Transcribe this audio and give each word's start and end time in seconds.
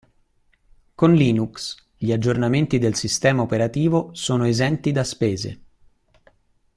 Con 0.95 1.13
Linux 1.13 1.75
gli 1.95 2.11
aggiornamenti 2.11 2.79
del 2.79 2.95
sistema 2.95 3.43
operativo 3.43 4.09
sono 4.15 4.45
esenti 4.45 4.91
da 4.91 5.03
spese. 5.03 5.61